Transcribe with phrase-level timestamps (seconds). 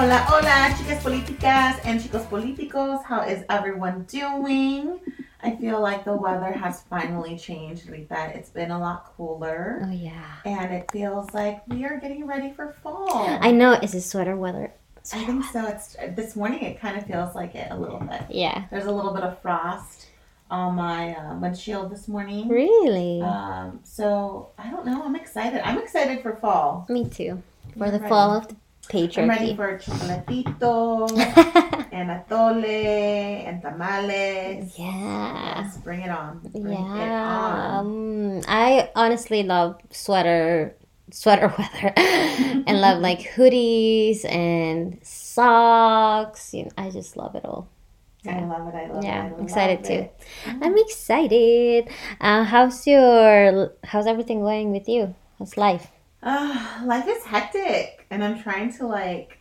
[0.00, 3.02] Hola, hola, chicas políticas and chicos políticos.
[3.02, 5.00] How is everyone doing?
[5.42, 8.30] I feel like the weather has finally changed, Rita.
[8.32, 9.80] It's been a lot cooler.
[9.84, 10.36] Oh yeah.
[10.44, 13.26] And it feels like we are getting ready for fall.
[13.40, 14.70] I know it's a sweater weather.
[15.12, 15.66] I think so.
[15.66, 16.62] It's this morning.
[16.62, 18.22] It kind of feels like it a little bit.
[18.30, 18.66] Yeah.
[18.70, 20.06] There's a little bit of frost
[20.48, 22.46] on my uh, windshield this morning.
[22.46, 23.20] Really?
[23.20, 25.02] Um, so I don't know.
[25.02, 25.60] I'm excited.
[25.66, 26.86] I'm excited for fall.
[26.88, 27.42] Me too.
[27.76, 28.08] For I'm the ready.
[28.08, 28.54] fall of the
[28.92, 29.56] I'm ready patriarchy.
[29.56, 31.10] for chocolatito
[31.92, 32.64] and atole
[33.46, 34.74] and tamales.
[34.78, 35.62] yeah.
[35.62, 36.40] Yes, bring it on.
[36.52, 37.80] Bring it Yeah.
[37.80, 37.86] on.
[37.86, 40.74] Um, I honestly love sweater
[41.10, 46.52] sweater weather and love like hoodies and socks.
[46.54, 47.68] You know, I just love it all.
[48.26, 48.74] I love it.
[48.74, 49.32] I love Yeah, it.
[49.32, 49.92] Love excited too.
[49.92, 50.20] it.
[50.46, 51.88] I'm excited.
[52.20, 55.14] Uh, how's your how's everything going with you?
[55.38, 55.88] How's life?
[56.22, 59.38] Uh, life is hectic, and I'm trying to like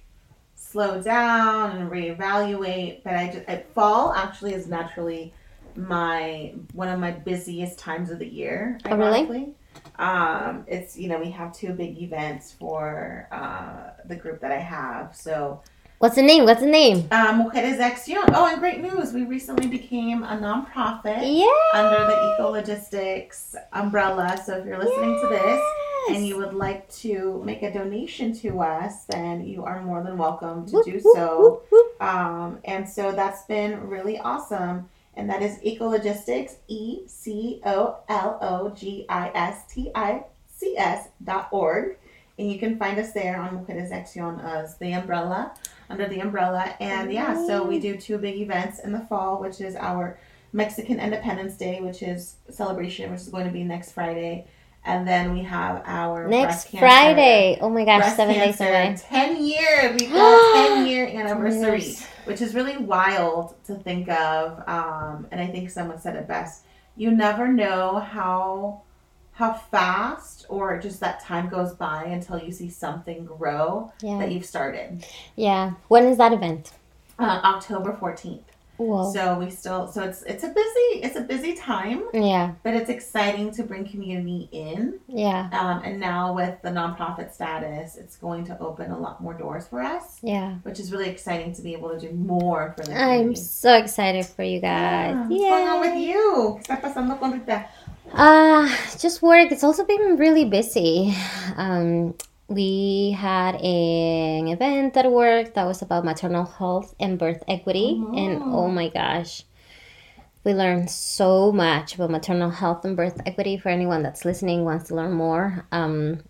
[0.55, 3.03] slow down and reevaluate.
[3.03, 5.33] But I just at fall actually is naturally
[5.75, 8.79] my one of my busiest times of the year.
[8.85, 9.49] Oh, really?
[9.97, 14.59] Um, it's you know we have two big events for uh, the group that I
[14.59, 15.15] have.
[15.15, 15.61] So
[15.99, 16.45] What's the name?
[16.45, 17.07] What's the name?
[17.09, 18.23] uh, Mujeres Acción.
[18.35, 19.13] Oh, and great news!
[19.13, 21.79] We recently became a nonprofit Yeah.
[21.81, 24.39] under the Eco Logistics umbrella.
[24.45, 25.59] So if you're listening to this
[26.09, 30.17] and you would like to make a donation to us, then you are more than
[30.17, 31.63] welcome to do so.
[31.99, 34.89] Um, and so that's been really awesome.
[35.15, 40.23] And that is Eco Logistics, E C O L O G I S T I
[40.47, 41.97] C S dot org.
[42.39, 45.55] And you can find us there on Mujeres Acción as the umbrella,
[45.89, 46.75] under the umbrella.
[46.79, 50.19] And yeah, so we do two big events in the fall, which is our
[50.53, 54.45] Mexican Independence Day, which is celebration, which is going to be next Friday.
[54.87, 57.57] And then we have our Next Friday.
[57.59, 58.95] Oh my gosh, seven days away.
[58.97, 62.07] 10 year we got 10 year anniversary Yes.
[62.23, 66.63] which is really wild to think of um, and i think someone said it best
[66.95, 68.81] you never know how
[69.33, 74.19] how fast or just that time goes by until you see something grow Yeah.
[74.19, 75.73] that you've started Yeah.
[75.89, 76.71] When is that event?
[77.19, 78.41] uh, october 14th
[78.77, 79.11] Whoa.
[79.11, 82.53] so we still so it's it's a busy it's a busy time Yeah.
[82.63, 85.49] but it's exciting to bring community in Yeah.
[85.51, 89.67] um, and now with the nonprofit status it's going to open a lot more doors
[89.67, 90.55] for us Yeah.
[90.63, 93.29] which is really exciting to be able to do more for the community.
[93.29, 95.15] I'm so excited for you guys.
[95.29, 95.49] Yeah.
[95.49, 96.59] What's going on with you?
[96.63, 97.65] ¿Qué está pasando con Rita?
[98.13, 98.67] Uh,
[98.97, 99.51] just work.
[99.51, 101.13] It's also been really busy.
[101.57, 102.13] Um,
[102.47, 108.41] we had an event at work that was about maternal health and birth equity, and
[108.41, 108.59] Oh.
[108.59, 109.43] oh my gosh,
[110.43, 113.57] we learned so much about maternal health and birth equity.
[113.57, 116.21] For anyone that's listening wants to learn more, um,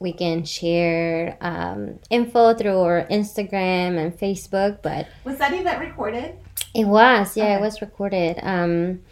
[0.00, 6.34] we can share um, info through our Instagram and Facebook, but Was that event recorded?
[6.74, 8.38] it was, yeah, it was recorded.
[8.42, 9.02] Um,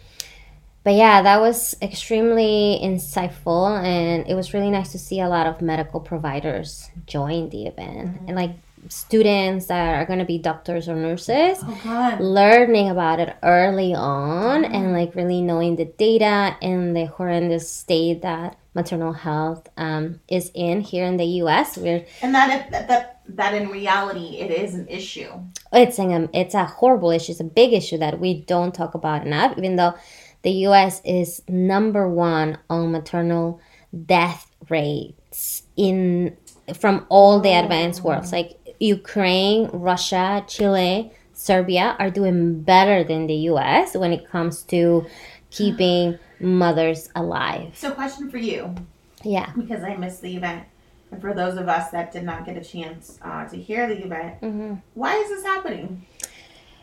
[0.89, 5.45] but yeah, that was extremely insightful, and it was really nice to see a lot
[5.45, 8.55] of medical providers join the event and like
[8.87, 14.65] students that are going to be doctors or nurses Oh learning about it early on
[14.65, 20.49] and like really knowing the data and the horrendous state that maternal health um, is
[20.55, 21.77] in here in the US.
[21.77, 25.29] We're And that that that, that in reality it is an issue.
[25.71, 27.33] it's an it's a horrible issue.
[27.33, 29.93] It's a big issue that we don't talk about enough, even though
[30.41, 31.01] the U.S.
[31.03, 33.59] is number one on maternal
[34.05, 36.35] death rates in
[36.75, 43.33] from all the advanced worlds, like Ukraine, Russia, Chile, Serbia are doing better than the
[43.51, 43.95] U.S.
[43.95, 45.05] when it comes to
[45.49, 47.71] keeping mothers alive.
[47.75, 48.75] So question for you,
[49.23, 49.51] Yeah.
[49.57, 50.65] because I missed the event.
[51.11, 54.03] And for those of us that did not get a chance uh, to hear the
[54.05, 56.05] event, hmm why is this happening?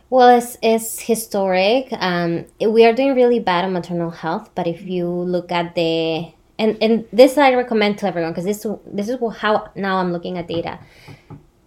[0.08, 1.88] Well, it's, it's historic.
[1.92, 6.32] Um, we are doing really bad on maternal health, but if you look at the
[6.58, 10.38] and and this I recommend to everyone because this this is how now I'm looking
[10.38, 10.78] at data.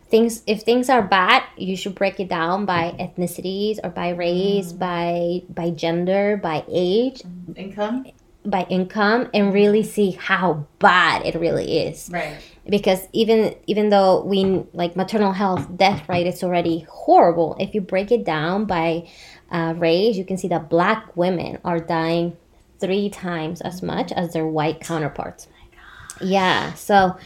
[0.10, 4.72] Things if things are bad, you should break it down by ethnicities or by race,
[4.72, 7.22] by by gender, by age,
[7.56, 8.08] Income?
[8.44, 12.38] by income, and really see how bad it really is Right.
[12.70, 17.82] Because even even though we like maternal health death rate is already horrible if you
[17.82, 19.08] break it down by
[19.52, 22.36] uh, race you can see that black women are dying
[22.80, 25.48] three times as much as their white counterparts.
[26.22, 27.18] Yeah so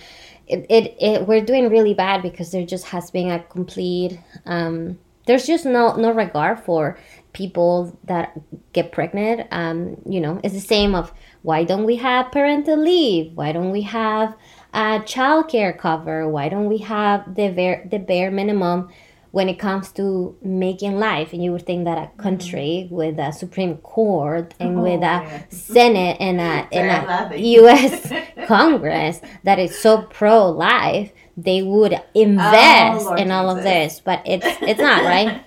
[0.47, 4.99] it, it, it we're doing really bad because there just has been a complete um,
[5.25, 6.97] there's just no no regard for
[7.31, 8.39] people that
[8.73, 11.11] get pregnant um, you know it's the same of
[11.43, 13.33] why don't we have parental leave?
[13.35, 14.33] Why don't we have
[14.73, 16.27] a child care cover?
[16.27, 18.89] Why don't we have the bare, the bare minimum
[19.31, 21.33] when it comes to making life?
[21.33, 25.27] And you would think that a country with a Supreme Court and with a Mm-hmm.
[25.27, 25.43] Oh, yeah.
[25.49, 27.39] Senate and a, and a.
[27.39, 28.11] U.S.
[28.47, 34.21] Congress that is so pro life, they would invest Oh, in all of this, but
[34.25, 35.43] it's it's not right.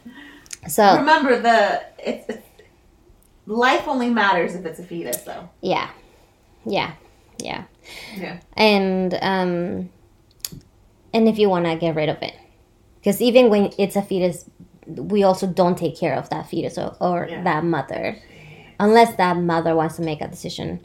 [0.69, 2.43] So Remember the it's, it's
[3.46, 5.49] life only matters if it's a fetus though.
[5.61, 5.90] yeah,
[6.64, 6.94] yeah,
[7.38, 7.64] yeah,
[8.17, 8.38] Yeah.
[8.56, 9.91] and um,
[11.12, 12.35] and if you want to get rid of it,
[12.97, 14.49] because even when it's a fetus,
[14.87, 17.43] we also don't take care of that fetus or, or Yeah.
[17.43, 18.19] that mother,
[18.79, 20.81] unless that mother wants to make a decision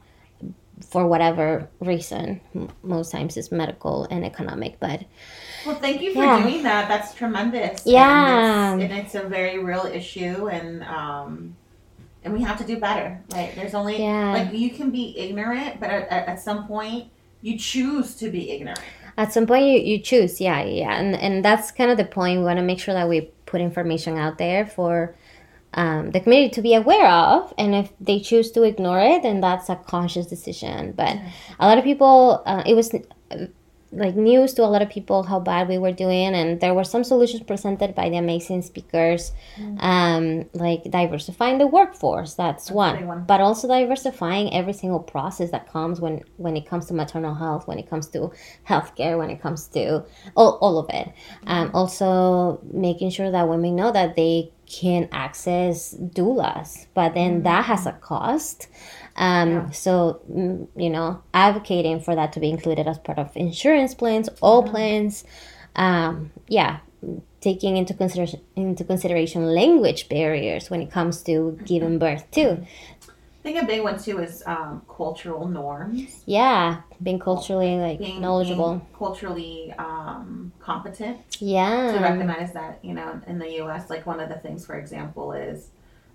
[0.90, 2.42] for whatever reason.
[2.82, 5.04] Most times it's medical and economic, but
[5.66, 6.42] Well, thank you for Yeah.
[6.42, 6.88] doing that.
[6.88, 7.84] That's tremendous.
[7.86, 8.74] Yeah.
[8.74, 11.56] and it's, and it's a very real issue, and um,
[12.24, 13.20] and we have to do better.
[13.30, 14.32] Like, there's only Yeah.
[14.34, 17.10] like you can be ignorant, but at, at, at some point
[17.42, 18.80] you choose to be ignorant.
[19.18, 22.38] at some point you, you choose yeah yeah and and that's kind of the point
[22.40, 25.14] we want to make sure that we put information out there for
[25.74, 29.42] um, the community to be aware of and if they choose to ignore it then
[29.42, 31.18] that's a conscious decision but
[31.60, 32.94] a lot of people uh, it was
[33.92, 36.84] like news to a lot of people how bad we were doing and there were
[36.84, 39.34] some solutions presented by the amazing speakers
[39.80, 43.06] um, like diversifying the workforce that's, a one.
[43.06, 43.24] one.
[43.26, 47.68] but also diversifying every single process that comes when when it comes to maternal health
[47.68, 48.32] when it comes to
[48.68, 50.04] healthcare when it comes to
[50.36, 51.12] all, all of it.
[51.48, 57.66] Um, also making sure that women know that they can access doulas but then that
[57.66, 58.68] has a cost
[59.16, 59.70] um, Yeah.
[59.72, 64.30] so mm, you know advocating for that to be included as part of insurance plans
[64.42, 65.24] all plans
[65.76, 66.80] um, yeah
[67.42, 72.66] taking into consideration into consideration language barriers when it comes to giving birth too
[73.08, 78.22] I think a big one too is um, cultural norms, yeah being culturally like being
[78.22, 81.18] knowledgeable being culturally um, competent.
[81.40, 83.90] Yeah, to recognize that you know in the U.S.
[83.90, 85.70] like one of the things for example is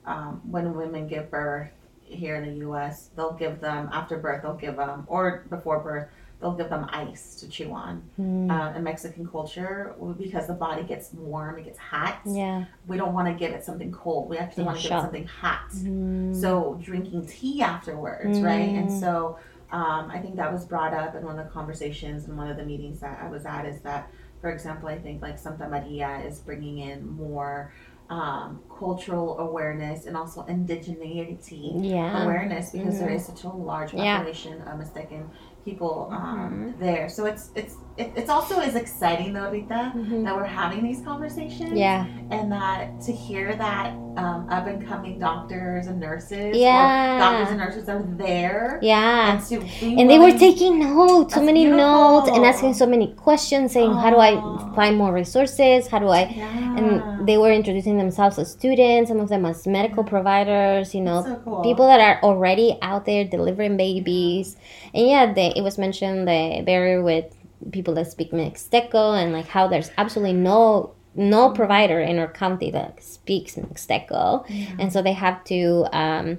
[0.04, 1.72] um, when women give birth
[2.06, 3.10] here in the U.S.
[3.16, 6.08] they'll give them after birth they'll give them or before birth
[6.40, 10.82] they'll give them ice to chew on Mm, uh, in Mexican culture because the body
[10.84, 14.38] gets warm it gets hot yeah we don't want to give it something cold we
[14.38, 18.74] actually want to give it something hot Mm, so drinking tea afterwards, right?
[18.76, 19.00] And Mm.
[19.00, 19.38] so
[19.72, 22.56] um, I think that was brought up in one of the conversations in one of
[22.56, 23.66] the meetings that I was at.
[23.66, 24.10] Is that,
[24.40, 27.72] for example, I think like Santa Maria is bringing in more
[28.08, 33.16] um, cultural awareness and also indigeneity yeah awareness because there Mhm.
[33.16, 34.18] is such a large Yeah.
[34.18, 35.28] population of Mixtecan
[35.64, 36.78] people um, Mhm.
[36.78, 37.08] there.
[37.08, 40.24] So it's it's it, it's also as exciting though, Rita, Mhm.
[40.24, 45.18] that we're having these conversations yeah and that to hear that um, up and coming
[45.18, 47.18] doctors and nurses, Yeah.
[47.18, 49.38] doctors and nurses are there, yeah.
[49.38, 53.72] And be and they were taking notes so many notes and asking so many questions
[53.72, 54.32] saying how do i
[54.74, 55.86] find more resources?
[55.88, 56.78] How do i yeah.
[56.78, 61.22] and they were introducing themselves as students some of them as medical providers you know
[61.22, 61.62] so cool.
[61.62, 64.56] people that are already out there delivering babies.
[64.94, 67.26] And yeah they, it was mentioned the barrier with
[67.72, 72.70] people that speak mixteco and like how there's absolutely no no provider in our county
[72.70, 74.44] that speaks mixteco.
[74.78, 76.38] And so they have to um,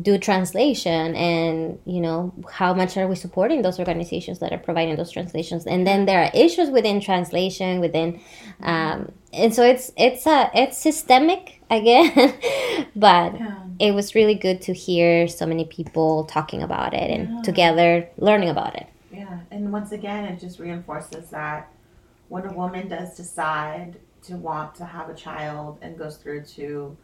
[0.00, 4.96] do translation and you know how much are we supporting those organizations that are providing
[4.96, 5.66] those translations?
[5.66, 8.20] And then there are issues within translation within
[8.62, 12.12] um, and so it's it's a it's systemic again
[12.96, 13.54] but Yeah.
[13.78, 17.42] it was really good to hear so many people talking about it and Yeah.
[17.42, 18.86] together learning about it.
[19.10, 21.68] Yeah, and once again, it just reinforces that
[22.28, 26.96] when a woman does decide to want to have a child and goes through to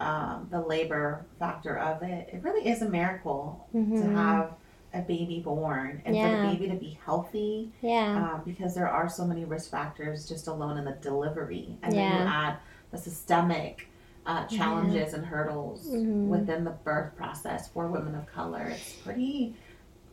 [0.00, 4.12] um, the labor factor of it, it really is a miracle to Mhm.
[4.14, 4.54] have
[4.94, 9.08] a baby born and for the baby to be healthy yeah um, because there are
[9.08, 12.56] so many risk factors just alone in the delivery, and then you add
[12.90, 13.88] the systemic
[14.26, 16.26] uh, challenges and hurdles Mhm.
[16.28, 18.64] within the birth process for women of color.
[18.68, 19.54] It's pretty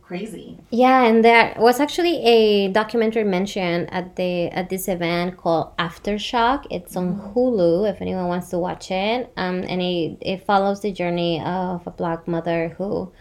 [0.07, 0.57] crazy.
[0.69, 6.65] Yeah, and there was actually a documentary mentioned at the at this event called Aftershock.
[6.71, 9.31] It's on Hulu if anyone wants to watch it.
[9.35, 13.11] Um, and it, it follows the journey of a black mother who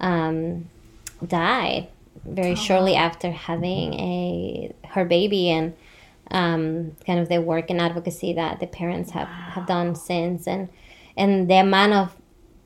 [0.00, 0.68] um,
[1.26, 1.88] died
[2.24, 5.74] very shortly after having a her baby and
[6.30, 10.68] um, kind of the work and advocacy that the parents have, have done since and
[11.16, 12.14] and the amount of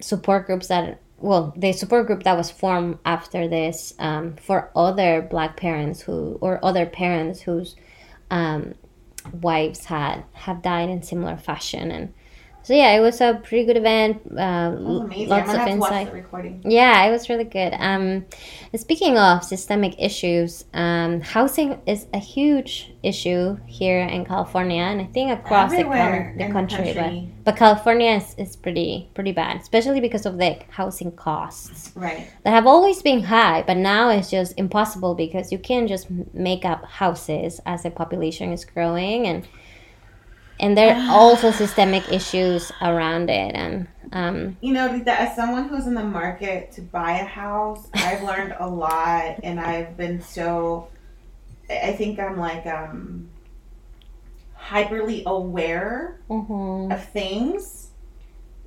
[0.00, 5.22] support groups that well the support group that was formed after this um, for other
[5.22, 7.76] black parents who or other parents whose
[8.30, 8.74] um,
[9.30, 11.90] wives had have died in similar fashion.
[11.90, 12.14] And
[12.62, 14.22] so yeah, it was a pretty good event.
[14.36, 15.28] Uh, amazing.
[15.28, 16.06] lots of have to watch insight.
[16.08, 16.62] the recording.
[16.64, 17.74] Yeah, it was really good.
[17.78, 18.24] Um,
[18.76, 25.04] speaking of systemic issues, um, housing is a huge issue here in California, and I
[25.06, 26.92] think across the, Everywhere the the country.
[26.94, 27.28] country.
[27.44, 32.28] But, but California is, is pretty pretty bad, especially because of the housing costs Right.
[32.44, 36.64] that have always been high, but now it's just impossible because you can't just make
[36.64, 39.46] up houses as the population is growing, and
[40.62, 45.68] and there are also systemic issues around it, and um, You know, that as someone
[45.68, 50.22] who's in the market to buy a house, I've learned a lot, and I've been
[50.22, 50.88] so.
[51.68, 53.28] I think I'm like um,
[54.58, 56.92] hyperly aware mhm.
[56.92, 57.88] of things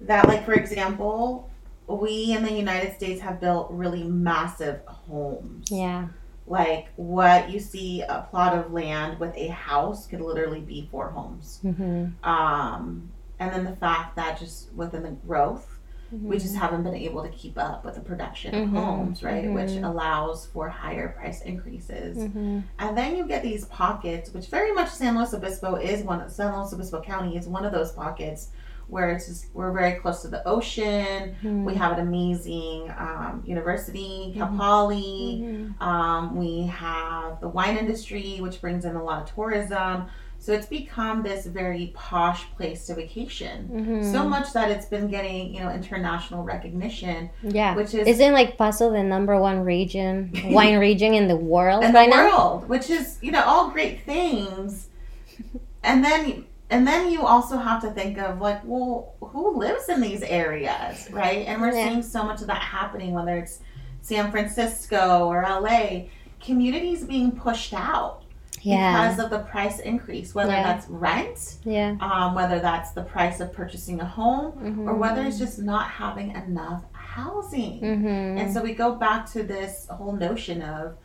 [0.01, 1.49] that, like, for example,
[1.87, 5.69] we in the United States have built really massive homes.
[5.69, 6.07] yeah,
[6.47, 11.09] Like, what you see a plot of land with a house could literally be four
[11.09, 11.59] homes.
[11.61, 13.09] hmm Um,
[13.39, 15.71] and then the fact that just within the growth,
[16.11, 19.51] we just haven't been able to keep up with the production of Mhm, homes, right?
[19.51, 19.83] Which mhm.
[19.85, 22.15] allows for higher price increases.
[22.31, 26.29] hmm And then you get these pockets, which very much San Luis Obispo is one.
[26.29, 28.49] San Luis Obispo County is one of those pockets
[28.87, 31.35] where it's just we're very close to the ocean.
[31.43, 31.65] Mm-hmm.
[31.65, 35.41] We have an amazing um, university, Cal Poly.
[35.43, 35.83] Mm-hmm.
[35.83, 40.05] Um, we have the wine industry, which brings in a lot of tourism.
[40.37, 43.67] So it's become this very posh place to vacation.
[43.71, 44.11] Mm-hmm.
[44.11, 47.73] So much that it's been getting, you know, international recognition, Yeah.
[47.75, 51.93] which is Isn't like Paso the number one region, wine region in the world in
[51.93, 52.25] right the now?
[52.29, 54.89] world, which is you know all great things,
[55.83, 60.01] and then and then you also have to think of like, well, who lives in
[60.01, 61.45] these areas, right?
[61.47, 61.89] And we're Yeah.
[61.89, 63.59] seeing so much of that happening, whether it's
[64.01, 66.07] San Francisco or LA,
[66.41, 68.21] communities being pushed out
[68.61, 69.09] Yeah.
[69.09, 70.63] because of the price increase, whether Yeah.
[70.63, 71.95] that's rent, Yeah.
[72.01, 74.89] um, whether that's the price of purchasing a home, Mm-hmm.
[74.89, 77.79] or whether it's just not having enough housing.
[77.81, 78.37] Mm-hmm.
[78.39, 80.95] And so we go back to this whole notion of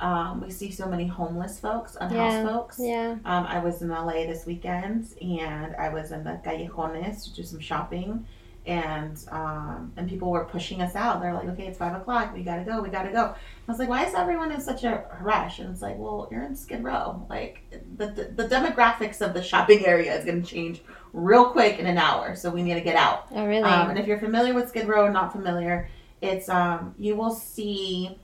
[0.00, 2.46] um, we see so many homeless folks, unhoused Yeah.
[2.46, 2.76] folks.
[2.80, 3.16] Yeah.
[3.24, 7.42] Um, I was in LA this weekend and I was in the callejones to do
[7.42, 8.26] some shopping.
[8.66, 11.22] And um, and people were pushing us out.
[11.22, 12.34] They're like, okay, it's five o'clock.
[12.34, 12.82] We gotta go.
[12.82, 13.22] We gotta go.
[13.34, 15.58] I was like, why is everyone in such a rush?
[15.58, 17.24] And it's like, well, you're in Skid Row.
[17.30, 17.62] Like
[17.96, 20.82] the, the, the demographics of the shopping area is gonna change
[21.14, 22.34] real quick in an hour.
[22.36, 23.28] So we need to get out.
[23.30, 23.62] Oh, really?
[23.62, 25.88] Um, and if you're familiar with Skid Row not familiar,
[26.20, 28.18] it's um, you will see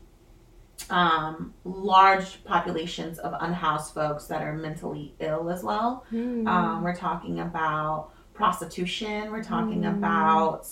[0.91, 6.05] um, large populations of unhoused folks that are mentally ill as well.
[6.13, 6.47] Mm.
[6.47, 9.31] Um, we're talking about prostitution.
[9.33, 9.97] We're talking Mm.
[9.99, 10.67] about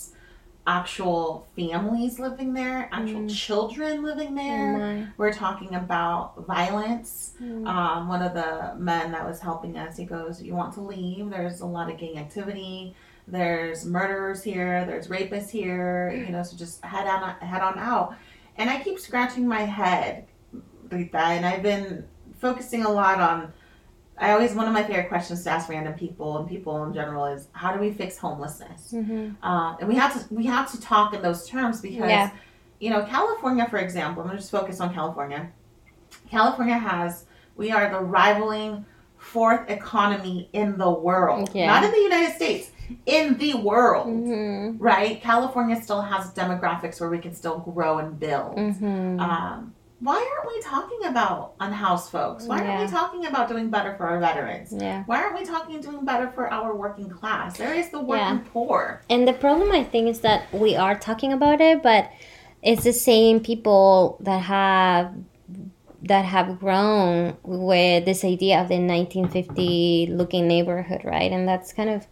[0.65, 3.29] actual families living there, actual Mm.
[3.35, 4.77] children living Oh, there.
[4.77, 5.07] my.
[5.17, 7.33] We're talking about violence.
[7.41, 7.67] Mm.
[7.67, 11.29] Um, one of the men that was helping us, he goes, "You want to leave?
[11.29, 12.95] There's a lot of gang activity.
[13.27, 14.85] There's murderers here.
[14.85, 16.11] There's rapists here.
[16.11, 18.15] You know, so just head on head on out."
[18.57, 20.25] And I keep scratching my head,
[20.89, 22.05] Rita, and I've been
[22.39, 23.51] focusing a lot on.
[24.17, 27.25] I always one of my favorite questions to ask random people and people in general
[27.25, 29.35] is, "How do we fix homelessness?" Mhm.
[29.41, 32.29] Uh, and we have to we have to talk in those terms because Yeah.
[32.79, 35.49] you know California, for example, I'm gonna just focus on California.
[36.29, 37.25] California has
[37.57, 38.85] we are the rivaling
[39.17, 41.67] fourth economy in the world, Yeah.
[41.67, 42.69] not in the United States,
[43.05, 44.07] in the world.
[44.07, 44.75] Mhm.
[44.79, 45.21] Right?
[45.21, 48.57] California still has demographics where we can still grow and build.
[48.57, 49.19] Mhm.
[49.19, 52.45] Um, why aren't we talking about unhoused folks?
[52.45, 54.73] Why aren't we talking about doing better for our veterans?
[54.77, 55.03] Yeah.
[55.05, 57.57] Why aren't we talking doing better for our working class?
[57.57, 59.01] There is the working poor.
[59.09, 62.09] And the problem I think is that we are talking about it, but
[62.61, 65.13] it's the same people that have
[66.05, 71.31] that have grown with this idea of the 1950 looking neighborhood, right?
[71.31, 72.07] And that's kind of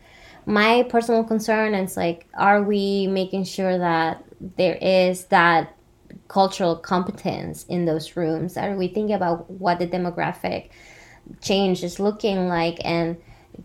[0.52, 1.74] my personal concern.
[1.74, 4.24] is like, are we making sure that
[4.58, 5.76] there is that
[6.28, 8.58] cultural competence in those rooms?
[8.58, 10.70] Are we thinking about what the demographic
[11.42, 12.80] change is looking like?
[12.84, 13.18] And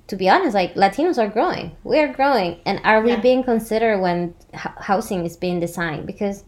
[0.07, 1.77] to be honest, like Latinos are growing.
[1.83, 2.61] We are growing.
[2.65, 3.21] And are we Yeah.
[3.21, 6.07] being considered when h- housing is being designed?
[6.07, 6.45] Because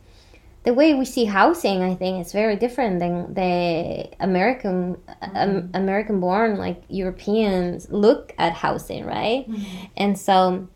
[0.64, 4.98] the way we see housing, I think, is very different than the American
[5.34, 9.46] um, American born like Europeans look at housing, right?
[9.96, 10.68] And so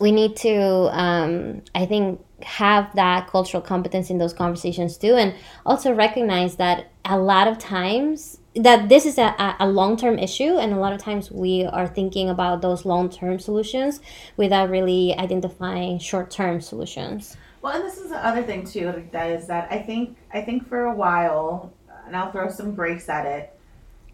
[0.00, 0.56] we need to,
[0.98, 6.90] um, I think, have that cultural competence in those conversations too, and also recognize that
[7.04, 10.92] a lot of times that this is a, a- a long-term issue and a lot
[10.92, 14.00] of times we are thinking about those long-term solutions
[14.36, 19.46] without really identifying short-term solutions Well, and this is the other thing too, Rita, is
[19.46, 21.72] that I think I think for a while,
[22.06, 23.58] and I'll throw some grace at it.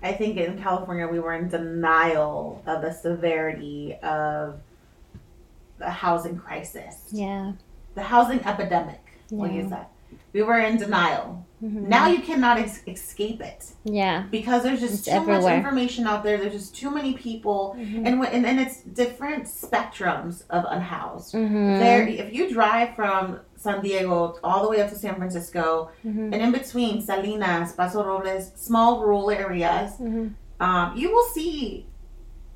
[0.05, 4.61] I think in California we were in denial of the severity of
[5.79, 7.55] the housing crisis, Yeah.
[7.97, 9.01] the housing epidemic.
[9.33, 9.63] We'll Yeah.
[9.63, 9.91] use that.
[10.33, 11.45] We were in denial.
[11.63, 11.89] Mhm.
[11.89, 14.25] Now you cannot ex- escape it Yeah.
[14.31, 16.39] because there's just It's too much information out there.
[16.39, 18.07] There's just too many people, Mhm.
[18.07, 21.35] and, when- and and it's different spectrums of unhoused.
[21.35, 21.79] Mhm.
[21.79, 26.33] There, if you drive from San Diego all the way up to San Francisco, Mhm.
[26.33, 30.33] and in between Salinas, Paso Robles, small rural areas, Mhm.
[30.61, 31.87] um, you will see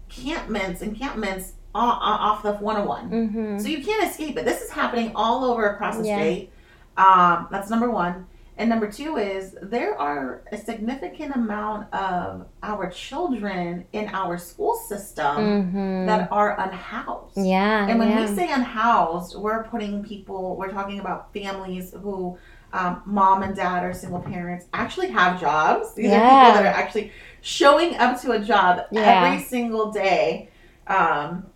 [0.09, 3.11] campments encampments off the 101.
[3.11, 3.61] Mhm.
[3.61, 4.45] So you can't escape it.
[4.45, 6.19] This is happening all over across the Yeah.
[6.19, 6.51] state.
[6.97, 8.27] Um, that's number one.
[8.57, 14.75] And number two is there are a significant amount of our children in our school
[14.77, 15.37] system
[15.73, 16.07] Mhm.
[16.07, 17.37] that are unhoused.
[17.37, 17.89] yeah.
[17.89, 18.21] And when yeah.
[18.21, 22.39] we say unhoused, we're putting people, we're talking about families who
[22.73, 25.95] um, mom and dad are single parents, actually have jobs.
[25.95, 29.03] These are people that are actually showing up to a job Yeah.
[29.27, 30.49] every single day,
[30.89, 31.47] um,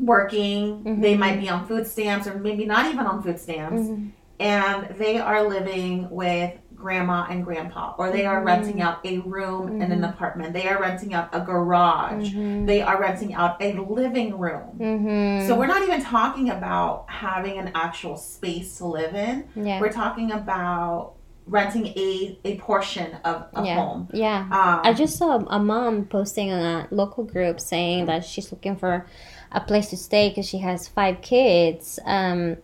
[0.00, 0.82] working.
[0.84, 1.02] Mhm.
[1.02, 3.80] They might be on food stamps or maybe not even on food stamps.
[3.82, 4.10] Mhm.
[4.40, 8.46] And they are living with grandma and grandpa, or they are Mhm.
[8.46, 10.10] renting out a room in an Mhm.
[10.10, 10.52] apartment.
[10.52, 12.32] They are renting out a garage.
[12.32, 12.66] Mhm.
[12.68, 14.78] They are renting out a living room.
[14.78, 15.46] Mhm.
[15.48, 19.44] So we're not even talking about having an actual space to live in.
[19.56, 19.80] yeah.
[19.80, 21.14] We're talking about
[21.48, 23.74] renting a, a portion of a yeah.
[23.74, 24.06] home.
[24.12, 24.42] Yeah.
[24.42, 28.76] Um, I just saw a mom posting on a local group saying that she's looking
[28.76, 29.06] for
[29.50, 32.58] a place to stay because she has five kids um,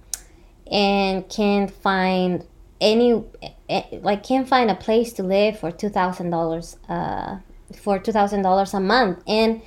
[0.71, 2.45] and can't find
[2.81, 3.23] any
[3.69, 7.39] eh, like can't find a place to live for two thousand dollars uh
[7.77, 9.23] for two thousand dollars a month.
[9.27, 9.63] And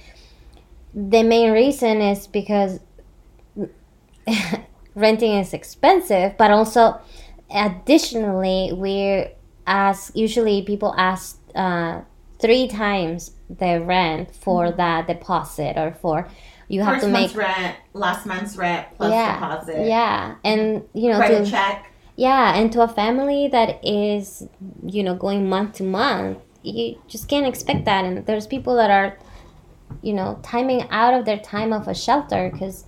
[0.94, 2.80] the main reason is because
[4.96, 7.00] renting is expensive but also
[7.54, 9.30] additionally we're
[9.68, 12.02] ask usually people ask uh,
[12.40, 16.28] three times the rent for that deposit or for
[16.68, 20.36] you have first to make month's rent, last month's rent plus yeah deposit, yeah.
[20.44, 21.92] And you know credit to, check.
[22.16, 24.48] yeah and to a family that is
[24.86, 28.06] you know going month to month you just can't expect that.
[28.06, 29.18] And there's people that are
[30.02, 32.86] you know timing out of their time of a shelter because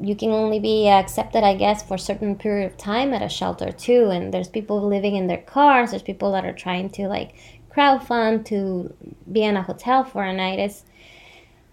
[0.00, 3.28] you can only be accepted i guess for a certain period of time at a
[3.28, 4.10] shelter too.
[4.10, 5.90] And there's people living in their cars.
[5.90, 7.34] There's people that are trying to like
[7.70, 8.94] crowdfund to
[9.30, 10.58] be in a hotel for a night.
[10.58, 10.84] It's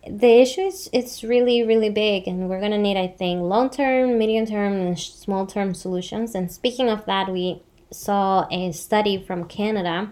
[0.07, 3.69] the issue is it's really really big and we're going to need i think long
[3.69, 7.61] term medium term and small term solutions and speaking of that we
[7.91, 10.11] saw a study from canada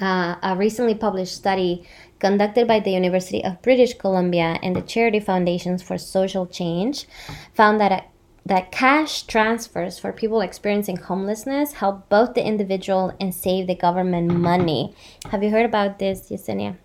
[0.00, 1.86] uh, a recently published study
[2.18, 7.06] conducted by the University of British Columbia and the Charity Foundations for Social Change
[7.52, 8.10] found that
[8.46, 14.34] that cash transfers for people experiencing homelessness help both the individual and save the government
[14.34, 14.94] money.
[15.30, 16.76] Have you heard about this, Yesenia?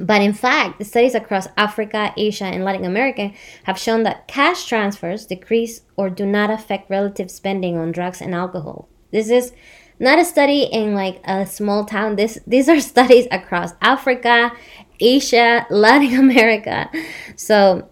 [0.00, 3.32] But in fact, the studies across Africa, Asia, and Latin America
[3.64, 8.34] have shown that cash transfers decrease or do not affect relative spending on drugs and
[8.34, 8.88] alcohol.
[9.10, 9.52] This is
[9.98, 12.16] not a study in like a small town.
[12.16, 14.52] This these are studies across Africa,
[14.98, 16.90] Asia, Latin America.
[17.36, 17.88] So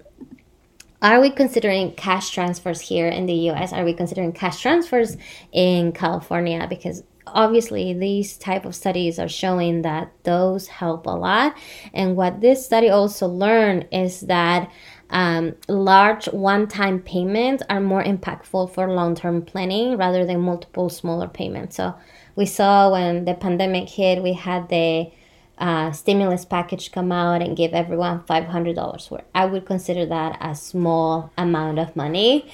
[1.04, 3.74] are we considering cash transfers here in the US?
[3.74, 5.18] Are we considering cash transfers
[5.52, 6.66] in California?
[6.66, 11.54] Because obviously these type of studies are showing that those help a lot.
[11.92, 14.72] And what this study also learned is that
[15.10, 21.76] um, large one-time payments are more impactful for long-term planning rather than multiple smaller payments.
[21.76, 21.94] So
[22.34, 25.12] we saw when the pandemic hit, we had the
[25.58, 30.54] uh, stimulus package come out and give everyone $500 where i would consider that a
[30.54, 32.50] small amount of money.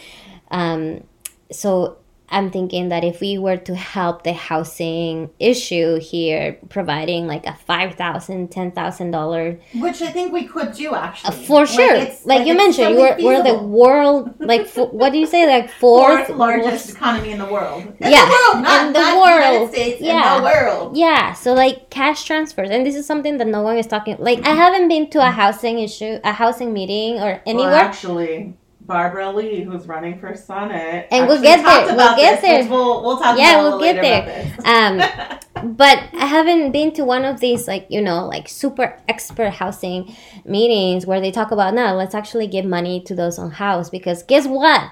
[0.50, 1.04] Um,
[1.50, 1.98] so
[2.30, 7.54] I'm thinking that if we were to help the housing issue here, providing like a
[7.66, 11.98] five thousand, ten thousand dollar, which I think we could do actually uh, for sure.
[11.98, 15.70] Like, like, like you mentioned, we're, we're the world like what do you say like
[15.82, 17.82] fourth, fourth largest economy in the world.
[17.82, 19.52] In yeah, the world, not, in the world.
[19.52, 20.36] United States, yeah.
[20.36, 20.96] in the world.
[20.96, 24.16] Yeah, so like cash transfers, and this is something that no one is talking.
[24.18, 27.70] Like I haven't been to a housing issue, a housing meeting, or anywhere.
[27.70, 28.54] Well, actually,
[28.90, 31.94] Barbara Lee, who's running for Senate, and we'll get there.
[31.94, 32.68] We'll get this, there.
[32.68, 33.38] We'll, we'll talk.
[33.38, 34.52] Yeah, we'll get there.
[34.64, 34.96] um,
[35.76, 40.16] but I haven't been to one of these like you know like super expert housing
[40.44, 44.24] meetings where they talk about no, let's actually give money to those on house because
[44.24, 44.90] guess what?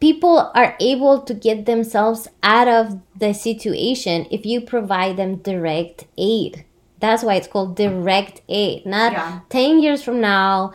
[0.00, 6.06] People are able to get themselves out of the situation if you provide them direct
[6.16, 6.64] aid.
[7.00, 9.40] That's why it's called direct aid, not yeah.
[9.50, 10.72] 10 years from now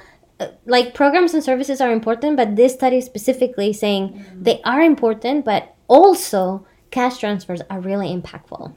[0.66, 4.44] like programs and services are important, but this study specifically saying mm-hmm.
[4.44, 8.74] they are important, but also cash transfers are really impactful.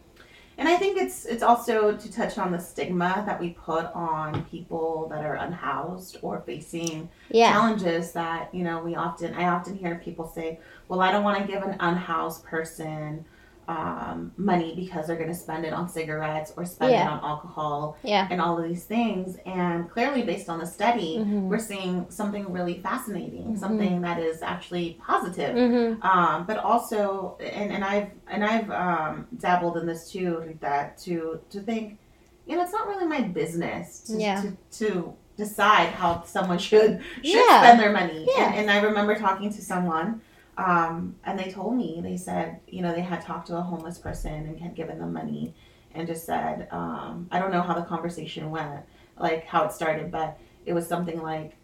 [0.59, 4.45] And I think it's it's also to touch on the stigma that we put on
[4.47, 7.53] people that are unhoused or facing yeah.
[7.53, 11.39] challenges that you know we often I often hear people say, "Well, I don't want
[11.41, 13.25] to give an unhoused person."
[13.69, 17.05] Um, money because they're going to spend it on cigarettes or spend yeah.
[17.05, 18.27] it on alcohol yeah.
[18.31, 19.37] and all of these things.
[19.45, 21.49] And clearly, based on the study, mm-hmm.
[21.49, 23.57] we're seeing something really fascinating, mm-hmm.
[23.57, 25.55] something that is actually positive.
[25.55, 26.03] Mm-hmm.
[26.03, 31.41] Um, but also, and, and I've and I've um, dabbled in this too, that to
[31.51, 31.99] to think,
[32.47, 34.41] you know, it's not really my business to, yeah.
[34.41, 37.61] to, to decide how someone should should yeah.
[37.61, 38.27] spend their money.
[38.35, 38.47] Yeah.
[38.47, 40.23] And, and I remember talking to someone
[40.59, 43.97] um, and they told me, they said, you know, they had talked to a homeless
[43.97, 45.55] person and had given them money
[45.95, 48.85] and just said, um, I don't know how the conversation went,
[49.17, 51.57] like how it started, but it was something like,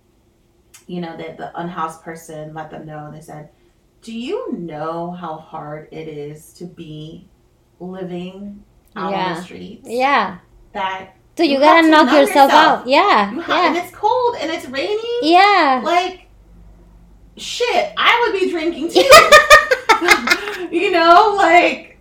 [0.87, 3.11] you know, that the unhoused person let them know.
[3.13, 3.51] They said,
[4.01, 7.27] Do you know how hard it is to be
[7.81, 8.63] living
[8.95, 9.27] out yeah.
[9.27, 9.89] on the streets?
[9.89, 10.39] Yeah.
[10.73, 12.87] That so you, you gotta knock yourself, yourself, out.
[12.87, 13.33] Yeah.
[13.33, 13.69] You have, yeah.
[13.69, 15.19] And it's cold and it's raining.
[15.23, 15.81] Yeah.
[15.83, 16.24] Like
[17.37, 19.01] shit, I would be drinking too.
[20.77, 21.94] you know, like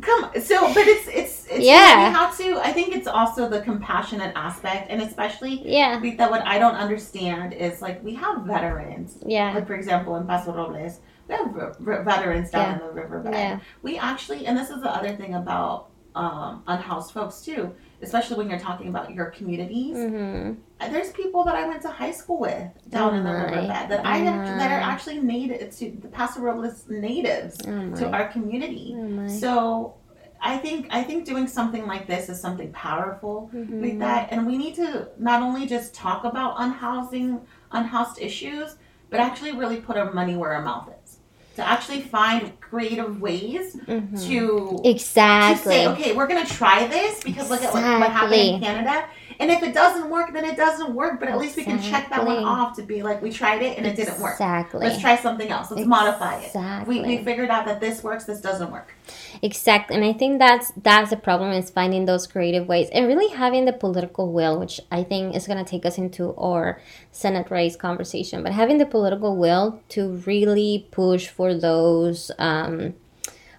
[0.00, 3.60] come so but it's it's, it's yeah we have to i think it's also the
[3.60, 9.18] compassionate aspect and especially yeah that what i don't understand is like we have veterans
[9.24, 12.72] yeah like for example in paso robles we have veterans down yeah.
[12.74, 13.60] in the riverbed yeah.
[13.82, 18.48] we actually and this is the other thing about um, unhoused folks too especially when
[18.48, 19.96] you're talking about your communities.
[19.96, 20.92] Mm-hmm.
[20.92, 24.06] There's people that I went to high school with down oh in the riverbed that
[24.06, 28.94] I that are actually native to the Paso Robles natives oh to our community.
[28.96, 29.94] Oh so
[30.40, 33.80] I think I think doing something like this is something powerful mm-hmm.
[33.80, 37.40] with that, and we need to not only just talk about unhousing,
[37.72, 38.76] unhoused issues,
[39.08, 41.03] but actually really put our money where our mouth is
[41.56, 44.16] to actually find creative ways mm-hmm.
[44.16, 47.80] to exactly to say, okay, we're gonna try this because exactly.
[47.80, 49.06] look at what, what, happened in Canada.
[49.40, 51.20] And if it doesn't work, then it doesn't work.
[51.20, 53.76] But at least we can check that one off to be like, we tried it
[53.76, 54.34] and it didn't work.
[54.34, 54.80] Exactly.
[54.80, 55.70] Let's try something else.
[55.70, 55.88] Let's exactly.
[55.88, 56.86] modify it.
[56.86, 58.94] We, we figured out that this works, this doesn't work.
[59.42, 59.96] Exactly.
[59.96, 63.64] And I think that's that's the problem is finding those creative ways and really having
[63.64, 66.80] the political will, which I think is gonna take us into our
[67.12, 68.42] Senate race conversation.
[68.42, 72.94] But having the political will to really push for those um,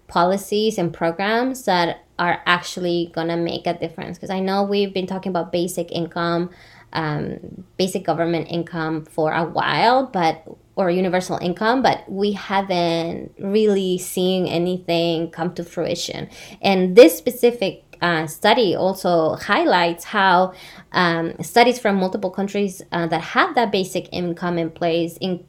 [0.07, 4.17] policies and programs that are actually gonna make a difference.
[4.17, 6.49] Because i know we've been talking about basic income
[6.93, 10.43] um, basic government income for a while but
[10.75, 16.29] or universal income but we haven't really seen anything come to fruition.
[16.61, 20.53] And this specific uh, study also highlights how
[20.91, 25.43] um, studies from multiple countries uh, that have that basic income in place in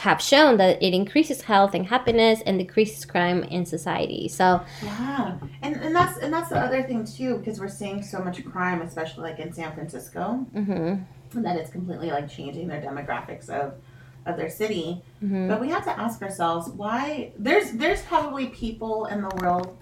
[0.00, 4.28] have shown that it increases health and happiness and decreases crime in society.
[4.28, 8.20] So yeah, and and that's and that's the other thing too, because we're seeing so
[8.20, 11.42] much crime, especially like in San Francisco, mm-hmm.
[11.42, 13.74] that it's completely like changing their demographics of
[14.24, 15.02] of their city.
[15.22, 15.48] Mm-hmm.
[15.48, 17.32] But we have to ask ourselves why.
[17.38, 19.76] There's there's probably people in the world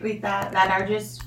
[0.00, 1.24] that that are just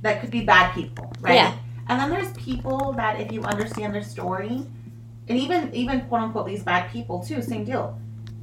[0.00, 1.34] that could be bad people, right?
[1.34, 1.58] Yeah.
[1.88, 4.64] And then there's people that if you understand their story
[5.30, 7.98] and even even quote unquote these bad people too, same deal.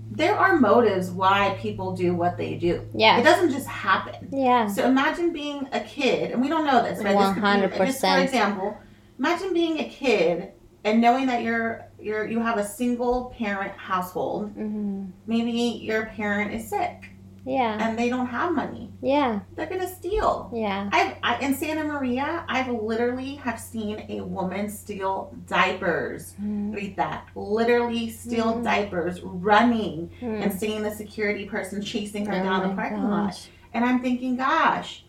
[0.10, 2.88] There are motives why people do what they do.
[2.96, 3.20] Yeah.
[3.20, 4.30] It doesn't just happen.
[4.32, 4.68] Yeah.
[4.68, 7.14] So imagine being a kid, and we don't know this, right?
[7.14, 8.18] One hundred percent.
[8.18, 8.78] For example,
[9.20, 10.54] imagine being a kid
[10.86, 14.56] and knowing that you're you're you have a single parent household.
[14.56, 15.06] Mm-hmm.
[15.28, 17.12] Maybe your parent is sick.
[17.48, 17.78] Yeah.
[17.80, 18.92] and they don't have money.
[19.02, 19.40] Yeah.
[19.56, 20.52] They're gonna steal.
[20.54, 20.90] Yeah.
[20.92, 26.34] I've I, in Santa Maria, I've literally have seen a woman steal diapers.
[26.42, 26.76] Mm.
[26.76, 27.28] Read that.
[27.36, 28.64] Literally steal Mm.
[28.64, 30.44] diapers, running Mm.
[30.44, 33.50] and seeing the security person chasing her Oh down the parking lot.
[33.74, 35.06] And I'm thinking, gosh,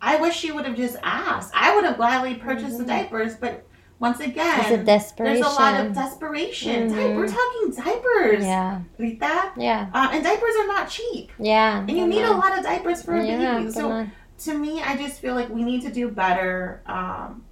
[0.00, 1.52] I wish she would have just asked.
[1.54, 2.88] I would have gladly purchased the Mhm.
[2.88, 3.64] diapers, but
[4.02, 6.88] once again, there's a lot of desperation.
[6.88, 7.16] Di- Mhm.
[7.16, 8.44] we're talking diapers.
[8.44, 8.80] Yeah.
[9.20, 9.52] That.
[9.56, 9.86] Yeah.
[9.94, 11.30] Uh, and diapers are not cheap.
[11.38, 11.78] Yeah.
[11.78, 13.70] And you need a lot of diapers for a yeah, baby.
[13.70, 14.06] So
[14.46, 17.44] to me, I just feel like we need to do better, um,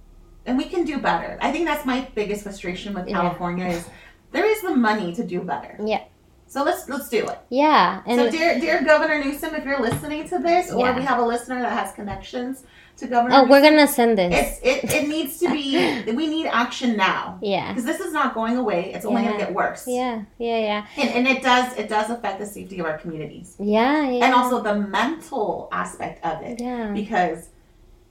[0.45, 1.37] and we can do better.
[1.41, 3.15] I think that's my biggest frustration with Yeah.
[3.21, 3.87] California is
[4.33, 5.77] there is the money to do better.
[5.83, 6.01] Yeah.
[6.47, 7.39] So let's let's do it.
[7.49, 8.01] yeah.
[8.05, 10.97] And so, dear dear Governor Newsom, if you're listening to this, or Yeah.
[10.97, 12.63] we have a listener that has connections
[13.01, 14.59] to Governor, oh, we're gonna send this.
[14.63, 16.11] it's it, it needs to be.
[16.21, 17.67] we need action now yeah.
[17.69, 18.93] because this is not going away.
[18.93, 19.31] It's only Yeah.
[19.31, 19.83] gonna get worse.
[19.87, 20.23] Yeah.
[20.39, 20.59] Yeah.
[20.59, 20.87] Yeah.
[20.97, 24.07] And, and it does it does affect the safety of our communities Yeah.
[24.09, 24.25] Yeah.
[24.25, 26.61] and also the mental aspect of it.
[26.61, 26.91] Yeah.
[26.91, 27.49] because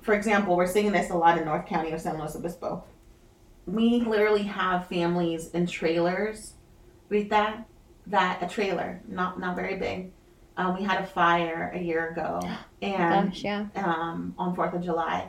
[0.02, 2.82] for example we're seeing this a lot in north county of san luis obispo
[3.66, 6.54] we literally have families in trailers
[7.10, 7.66] read that
[8.06, 10.10] that a trailer not not very big
[10.60, 12.40] um, we had a fire a year ago
[12.82, 13.44] and Gosh.
[13.44, 13.66] Yeah.
[13.76, 15.28] um, on fourth of july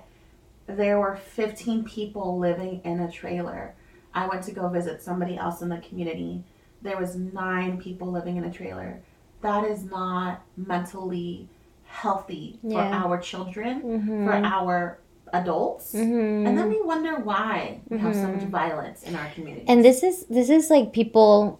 [0.67, 3.73] there were 15 people living in a trailer
[4.13, 6.43] i went to go visit somebody else in the community
[6.81, 8.99] there was nine people living in a trailer
[9.41, 11.47] that is not mentally
[11.85, 13.03] healthy for Yeah.
[13.03, 14.25] our children Mm-hmm.
[14.25, 14.99] for our
[15.33, 16.45] adults mm-hmm.
[16.47, 18.49] and then we wonder why we have so much Mhm.
[18.49, 21.59] violence in our community and this is this is like people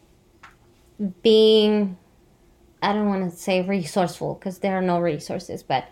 [1.23, 1.97] being
[2.81, 5.85] i don't want to say resourceful because there are no resources but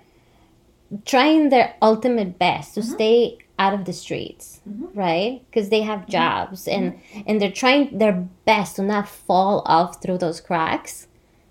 [1.05, 2.93] trying their ultimate best to Mhm.
[2.93, 4.87] stay out of the streets Mhm.
[4.95, 5.41] right?
[5.49, 10.17] Because they have jobs and and they're trying their best to not fall off through
[10.17, 11.07] those cracks.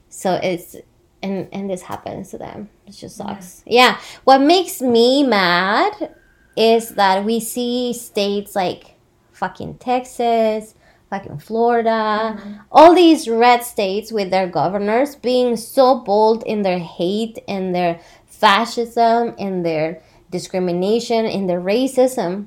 [0.08, 0.74] So it's
[1.22, 2.70] and and this happens to them.
[2.86, 3.62] It just sucks.
[3.66, 3.98] Yeah.
[4.24, 6.14] What makes me mad
[6.56, 8.94] is that we see states like
[9.30, 10.74] fucking texas
[11.10, 12.58] fucking florida Mhm.
[12.70, 18.00] all these red states with their governors being so bold in their hate and their
[18.26, 22.46] fascism and their discrimination and their racism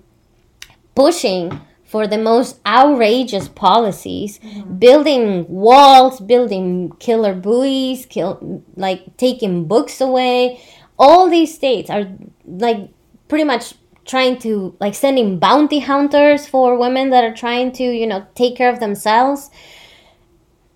[0.95, 4.39] pushing for the most outrageous policies
[4.79, 10.61] building walls building killer buoys kill like taking books away
[10.97, 12.05] all these states are
[12.45, 12.89] like
[13.27, 13.73] pretty much
[14.05, 18.55] trying to like sending bounty hunters for women that are trying to you know take
[18.55, 19.49] care of themselves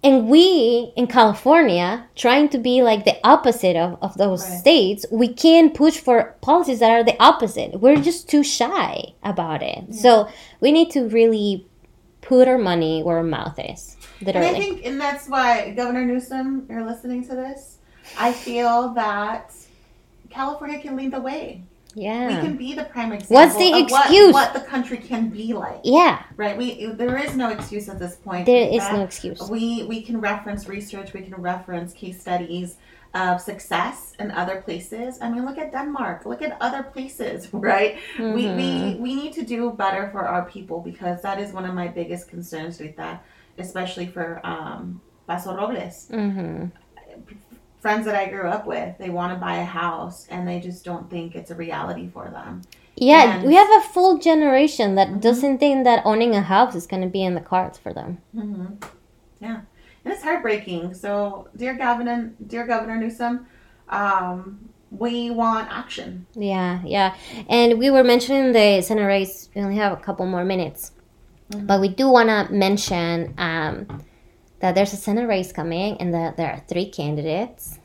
[0.04, 4.60] and we in california trying to be like the opposite of, of those Right.
[4.60, 9.64] states we can't push for policies that are the opposite we're just too shy about
[9.64, 10.30] it so
[10.62, 11.66] we need to really
[12.22, 16.06] put our money where our mouth is And I literally think, and that's why Governor
[16.06, 17.78] Newsom, you're listening to this.
[18.18, 19.54] I feel that
[20.30, 21.64] California can lead the way.
[21.96, 23.36] Yeah We can be the prime example.
[23.38, 24.34] What's the of what- excuse?
[24.34, 26.56] What, the country can be like, yeah right?
[26.58, 28.46] We there is no excuse at this point.
[28.46, 31.14] there is no excuse We we can reference research.
[31.14, 32.78] We can reference case studies
[33.14, 35.10] of success in other places.
[35.22, 36.26] I mean, look at Denmark.
[36.26, 37.96] Look at other places, right?
[38.20, 39.00] we, we Mhm.
[39.06, 42.24] we need to do better for our people because that is one of my biggest
[42.36, 43.18] concerns with that,
[43.58, 45.98] especially for um, Paso Robles.
[46.12, 46.72] Mhm.
[47.86, 50.84] Friends that I grew up with, they want to buy a house and they just
[50.84, 52.64] don't think it's a reality for them.
[52.96, 55.22] yeah And- we have a full generation that Mhm.
[55.22, 58.18] doesn't think that owning a house is going to be in the cards for them
[58.36, 58.66] Mm-hmm.
[59.40, 59.58] Yeah,
[60.04, 60.96] and it's heartbreaking.
[60.96, 63.46] So, dear Governor, dear Governor Newsom,
[63.90, 64.38] um,
[64.90, 66.26] we want action.
[66.34, 67.10] Yeah, yeah.
[67.58, 69.50] And we were mentioning the Senate race.
[69.54, 70.82] We only have a couple more minutes.
[71.52, 71.68] Mhm.
[71.70, 73.76] But we do want to mention um,
[74.66, 77.78] that there's a Senate race coming and that there are three candidates.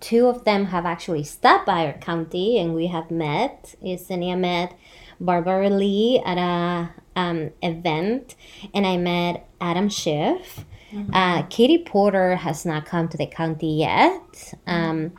[0.00, 3.74] Two of them have actually stopped by our county and we have met.
[3.84, 4.72] Yesenia met
[5.20, 8.36] Barbara Lee at a um, event
[8.72, 10.64] and I met Adam Schiff.
[11.12, 14.54] Uh, Katie Porter has not come to the county yet.
[14.66, 15.12] Um,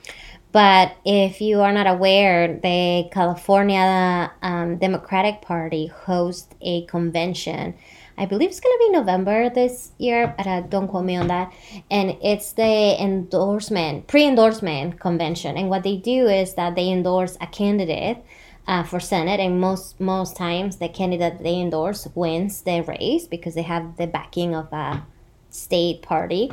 [0.52, 7.76] but if you are not aware, the California um, Democratic Party hosts a convention.
[8.18, 11.52] I believe it's to be November this year, but uh, don't quote me on that.
[11.90, 15.58] And it's the endorsement, pre endorsement convention.
[15.58, 18.24] And what they do is that they endorse a candidate
[18.68, 23.56] uh, for Senate, and most most times the candidate they endorse wins the race because
[23.56, 25.04] they have the backing of a
[25.50, 26.52] state party.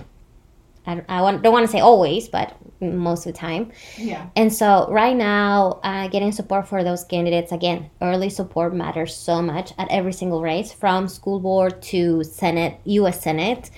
[0.87, 3.71] I, I want, don't want to say always, but most of the time.
[3.99, 4.29] Yeah.
[4.35, 9.43] And so right now, uh, getting support for those candidates again, early support matters so
[9.43, 13.23] much at every single race, from school board to Senate, U.S.
[13.23, 13.71] Senate.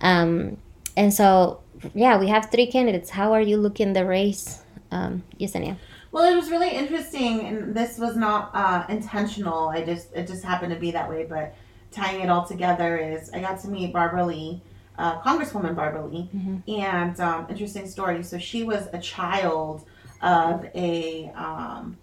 [0.00, 0.56] Um,
[0.96, 1.60] and so
[1.94, 3.10] yeah, we have three candidates.
[3.10, 5.76] How are you looking the race, um, Yesenia?
[6.12, 9.68] Well, it was really interesting, and this was not uh, intentional.
[9.68, 11.26] I just it just happened to be that way.
[11.28, 11.54] But
[11.90, 14.62] tying it all together is I got to meet Barbara Lee,
[14.98, 16.28] uh, Congresswoman Barbara Lee,
[16.68, 18.22] and um, interesting story.
[18.22, 19.84] So she was a child
[20.22, 21.96] of a um,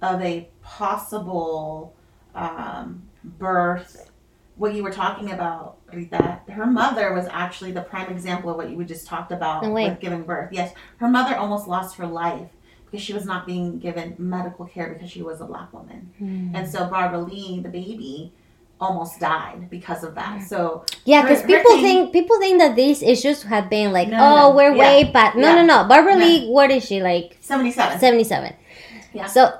[0.00, 1.94] of a possible
[2.34, 4.10] um, birth.
[4.56, 8.68] What you were talking about, Rita, her mother was actually the prime example of what
[8.68, 10.52] you just talked about No with giving birth.
[10.52, 12.50] Yes, her mother almost lost her life
[12.84, 16.12] because she was not being given medical care because she was a black woman.
[16.20, 16.50] Mm.
[16.54, 18.34] And so Barbara Lee, the baby,
[18.82, 20.42] almost died because of that.
[20.42, 24.18] So Yeah, because people thing- think people think that these issues have been like, No,
[24.18, 24.50] oh, no, no.
[24.56, 24.84] we're Yeah.
[24.86, 25.36] way back.
[25.36, 25.62] No, Yeah.
[25.62, 25.88] no, no.
[25.88, 26.24] Barbara No.
[26.26, 27.36] Lee, what is she like?
[27.40, 28.00] 77.
[28.00, 28.52] Seventy-seven.
[29.14, 29.26] Yeah.
[29.26, 29.52] So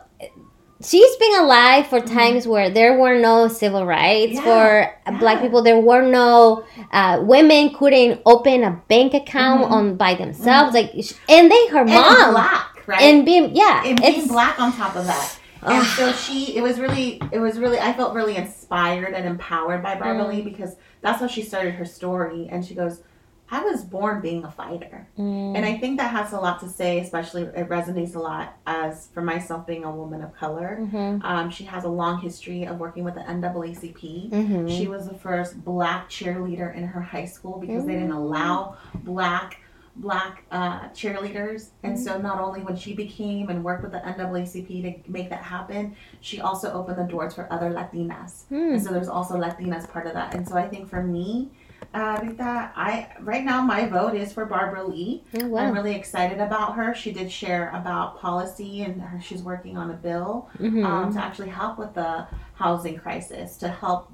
[0.85, 5.41] she's been alive for times where there were no civil rights Yeah, for uh, black
[5.41, 5.63] people.
[5.63, 9.71] There were no uh, women couldn't open a bank account Mhm.
[9.71, 10.75] on by themselves.
[10.75, 10.91] Like,
[11.29, 13.01] and then her and mom black, right?
[13.03, 15.37] and being yeah, and being it's black on top of that.
[15.63, 19.83] And so she, it was really, it was really, I felt really inspired and empowered
[19.83, 20.29] by Barbara Mm.
[20.29, 22.49] Lee because that's how she started her story.
[22.51, 23.03] And she goes,
[23.51, 25.07] I was born being a fighter.
[25.19, 28.57] Mm, And I think that has a lot to say, especially it resonates a lot
[28.67, 30.79] as for myself being a woman of color.
[30.81, 34.31] mhm, Um, she has a long history of working with the NAACP.
[34.31, 34.71] mhm.
[34.71, 38.01] She was the first black cheerleader in her high school because they Mm.
[38.01, 39.59] didn't allow black
[39.97, 41.71] black uh, cheerleaders.
[41.83, 42.23] And so Mm.
[42.23, 46.41] not only when she became and worked with the NAACP to make that happen, she
[46.41, 48.47] also opened the doors for other Latinas.
[48.49, 48.55] Hmm.
[48.75, 50.35] And so there's also Latinas part of that.
[50.35, 51.51] And so I think for me,
[51.93, 55.25] uh, Rita, I right now my vote is for Barbara Lee.
[55.43, 56.95] Oh, I'm really excited about her.
[56.95, 60.87] She did share about policy and her, she's working on a bill Mhm.
[60.87, 64.11] um, to actually help with the housing crisis, to help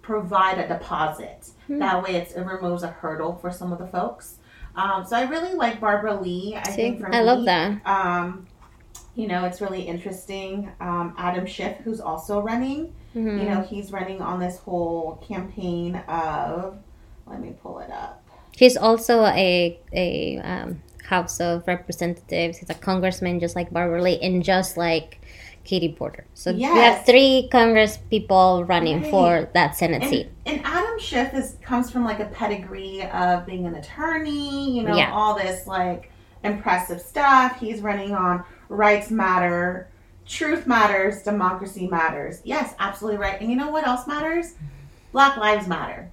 [0.00, 1.50] provide a deposit.
[1.66, 1.80] Hmm.
[1.80, 4.38] That way it's, it removes a hurdle for some of the folks.
[4.76, 6.54] Um, so I really like Barbara Lee.
[6.56, 7.80] I See, think for I love me, that.
[7.86, 8.46] Um,
[9.14, 10.70] you know, it's really interesting.
[10.80, 13.40] Um, Adam Schiff, who's also running, Mhm.
[13.42, 16.76] you know, he's running on this whole campaign of,
[17.26, 18.22] let me pull it up.
[18.54, 22.58] He's also a a um, House of Representatives.
[22.58, 25.20] He's a congressman, just like Barbara Lee, and just like
[25.66, 26.24] Katie Porter.
[26.34, 29.10] So we have three Congress people running Right.
[29.10, 30.30] for that Senate And, seat.
[30.46, 34.96] and Adam Schiff is comes from like a pedigree of being an attorney, you know,
[34.96, 35.12] Yeah.
[35.12, 36.10] all this like
[36.44, 37.58] impressive stuff.
[37.60, 39.88] He's running on rights matter,
[40.26, 42.40] truth matters, democracy matters.
[42.44, 43.40] Yes, absolutely right.
[43.40, 44.54] And you know what else matters?
[45.12, 46.10] Black lives matter.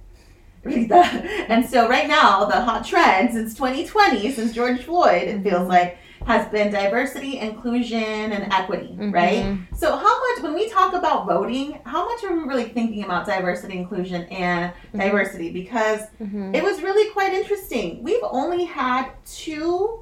[0.64, 5.98] and so right now the hot trend since 2020, since George Floyd, it feels like
[6.26, 9.44] has been diversity, inclusion, and equity, right?
[9.44, 9.76] Mhm.
[9.76, 13.26] So, how much, when we talk about voting, how much are we really thinking about
[13.26, 15.00] diversity, inclusion, and Mhm.
[15.00, 15.50] diversity?
[15.50, 16.54] Because Mhm.
[16.56, 18.02] it was really quite interesting.
[18.02, 20.00] We've only had two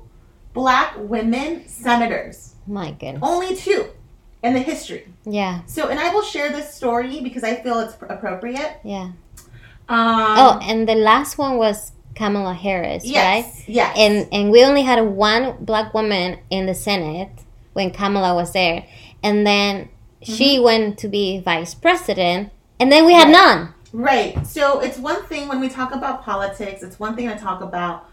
[0.54, 3.22] black women senators, My goodness.
[3.22, 3.86] only two
[4.44, 5.08] in the history.
[5.24, 8.78] Yeah, So, and I will share this story because I feel it's appropriate.
[8.84, 9.10] yeah.
[9.88, 13.12] Um, oh, and the last one was Kamala Harris, right?
[13.12, 13.96] yes, yes.
[13.98, 17.30] And and we only had one black woman in the Senate
[17.72, 18.84] when Kamala was there,
[19.22, 19.88] and then
[20.22, 23.32] she went to be vice president, and then we had Mm-hmm.
[23.34, 24.34] Right.
[24.34, 24.36] none.
[24.36, 24.46] Right.
[24.46, 28.08] So it's one thing when we talk about politics, it's one thing to talk about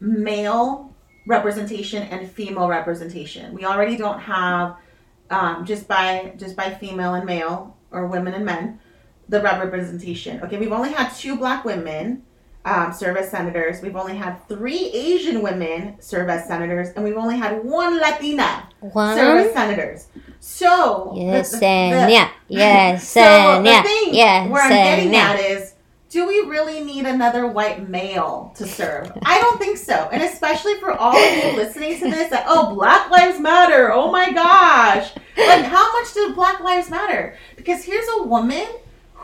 [0.00, 0.92] male
[1.26, 3.54] representation and female representation.
[3.54, 4.76] We already don't have
[5.30, 8.80] um, just by just by female and male or women and men
[9.28, 10.42] the representation.
[10.42, 12.24] Okay, we've only had two black women
[12.64, 13.82] um, serve as senators.
[13.82, 18.68] We've only had three Asian women serve as senators, and we've only had one Latina
[18.80, 19.16] One.
[19.16, 20.08] serve as senators.
[20.40, 23.20] So the- Yes, the- the- yeah, yes, so
[23.62, 25.74] the yeah, thing yes, where I'm getting at is,
[26.10, 29.10] do we really need another white male to serve?
[29.26, 30.08] I don't think so.
[30.12, 33.92] And especially for all of you listening to this, that oh, Black Lives Matter.
[33.92, 35.10] Oh my gosh!
[35.36, 37.36] Like, how much do Black Lives matter?
[37.56, 38.64] Because here's a woman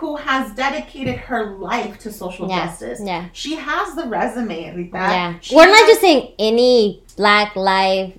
[0.00, 3.00] who has dedicated her life to social Yeah, justice.
[3.04, 3.26] yeah.
[3.32, 4.90] She has the resume, Rita.
[4.96, 8.14] Yeah, She we're not just saying any black life,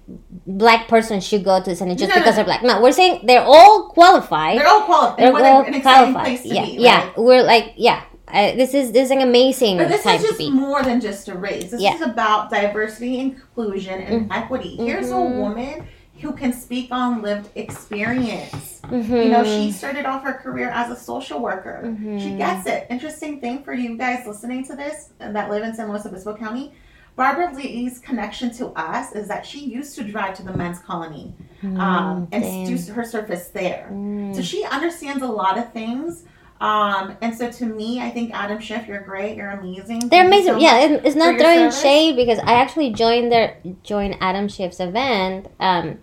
[0.46, 2.36] black person should go to the Senate just No, because no.
[2.38, 2.64] they're black.
[2.64, 4.60] No, we're saying they're all qualified.
[4.60, 5.18] They're all qualified.
[5.20, 6.24] They're all qualified.
[6.26, 6.72] place to Yeah, be.
[6.74, 7.04] yeah.
[7.06, 7.18] right?
[7.18, 8.04] We're like, yeah.
[8.28, 10.50] Uh, this is this is an amazing But this time is to just be.
[10.52, 11.72] more than just a race.
[11.72, 11.96] This Yeah.
[11.96, 14.78] is about diversity, inclusion, and equity.
[14.78, 15.38] Here's a Mhm.
[15.40, 15.88] woman
[16.22, 18.82] who can speak on lived experience.
[18.86, 19.24] Mhm.
[19.26, 21.82] You know, she started off her career as a social worker.
[21.84, 22.20] Mhm.
[22.22, 22.88] She gets it.
[22.90, 26.74] Interesting thing for you guys listening to this that live in San Luis Obispo County.
[27.16, 31.34] Barbara Lee's connection to us is that she used to drive to the men's colony
[31.64, 33.90] um, Mm, and do her service there.
[33.92, 34.34] Mm.
[34.36, 36.24] So she understands a lot of things
[36.62, 39.36] Um, and so to me, I think Adam Schiff, you're great.
[39.36, 40.08] You're amazing.
[40.10, 40.54] They're Thank amazing.
[40.54, 44.80] so yeah, it, it's not throwing shade because I actually joined their joined Adam Schiff's
[44.80, 45.48] event.
[45.60, 45.98] Um,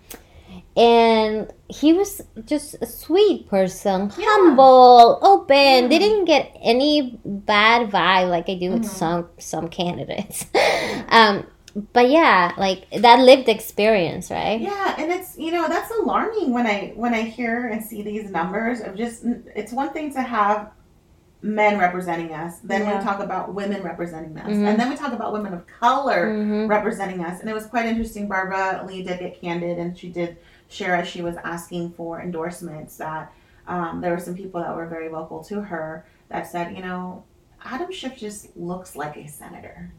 [0.75, 4.25] and he was just a sweet person, Yeah.
[4.27, 5.55] humble, open.
[5.55, 5.87] Yeah.
[5.87, 8.85] Didn't get any bad vibe like I do with Mhm.
[8.89, 10.45] some some candidates.
[11.09, 11.45] um,
[11.93, 14.59] but yeah, like that lived experience, right?
[14.59, 18.29] Yeah, and it's you know that's alarming when I when I hear and see these
[18.31, 19.23] numbers of just
[19.55, 20.71] it's one thing to have
[21.41, 22.97] men representing us, then Yeah.
[22.97, 24.67] we talk about women representing us, Mhm.
[24.67, 27.85] and then we talk about women of color hmm representing us, and it was quite
[27.85, 28.27] interesting.
[28.27, 32.97] Barbara Lee did get candid, and she did share as she was asking for endorsements
[32.97, 33.31] that
[33.67, 37.23] um, there were some people that were very vocal to her that said, you know,
[37.63, 39.91] Adam Schiff just looks like a senator,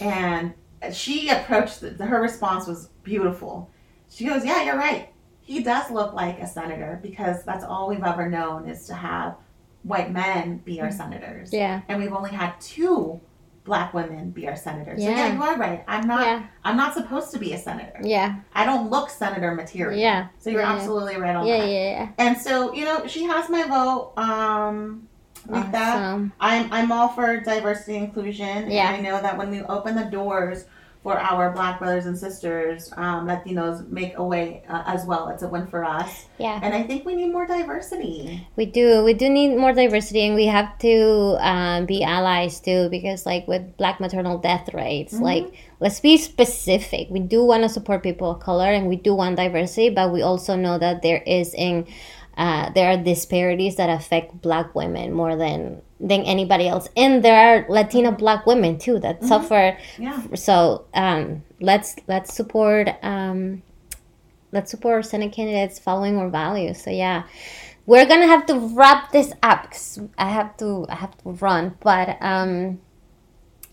[0.00, 0.54] and
[0.90, 3.70] she approached the, her response was beautiful.
[4.08, 5.08] She goes, "Yeah, you're right.
[5.40, 9.36] He does look like a senator because that's all we've ever known is to have
[9.82, 13.20] white men be our senators, Yeah, and we've only had two
[13.64, 15.00] Black women be our senators.
[15.00, 15.08] Yeah.
[15.10, 15.34] So yeah, Yeah.
[15.34, 15.84] you are right.
[15.86, 16.22] I'm not.
[16.26, 18.00] yeah, I'm not supposed to be a senator.
[18.02, 19.98] yeah, I don't look senator material.
[20.00, 20.72] yeah, So you're Yeah.
[20.72, 21.68] absolutely right on yeah, that.
[21.70, 22.08] yeah.
[22.18, 24.14] And so you know, she has my vote.
[24.16, 25.08] Um,
[25.46, 28.70] with that, I'm I'm all for diversity and inclusion.
[28.70, 28.90] Yeah.
[28.90, 30.64] I know that when we open the doors
[31.02, 35.30] for our Black brothers and sisters, um, Latinos make a way uh, as well.
[35.30, 36.26] It's a win for us.
[36.38, 36.60] Yeah.
[36.62, 38.46] And I think we need more diversity.
[38.54, 39.02] We do.
[39.02, 42.88] We do need more diversity, and we have to um, be allies too.
[42.88, 45.22] Because, like with Black maternal death rates, Mhm.
[45.22, 47.08] like let's be specific.
[47.10, 50.22] We do want to support people of color, and we do want diversity, but we
[50.22, 51.86] also know that there is in
[52.36, 57.38] uh, there are disparities that affect Black women more than than anybody else, and there
[57.38, 59.28] are Latina Black women too that Mhm.
[59.28, 60.20] suffer Yeah.
[60.34, 63.62] so um, let's let's support um,
[64.50, 66.82] let's support our Senate candidates following our values.
[66.82, 67.22] So yeah,
[67.86, 71.76] we're gonna have to wrap this up because I have to I have to run.
[71.80, 72.80] But um,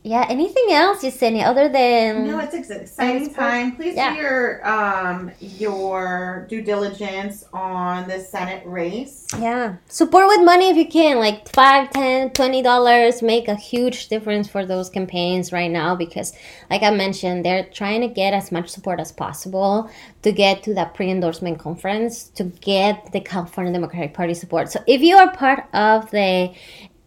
[0.01, 3.75] yeah, anything else, you Yesenia, other than No, it's ex- exciting time.
[3.75, 4.13] Please yeah.
[4.15, 9.27] do your um your due diligence on the Senate race.
[9.37, 14.07] yeah, support with money if you can, like five, ten, twenty dollars, make a huge
[14.07, 16.33] difference for those campaigns right now because,
[16.69, 19.89] like I mentioned, they're trying to get as much support as possible
[20.21, 24.71] to get to that pre-endorsement conference to get the California Democratic Party support.
[24.71, 26.53] So if you are part of the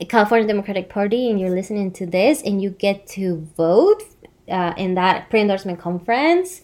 [0.08, 4.02] California Democratic Party and you're listening to this and you get to vote
[4.48, 6.60] uh, in that pre-endorsement conference,